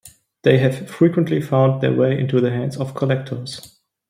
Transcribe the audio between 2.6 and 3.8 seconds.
of collectors.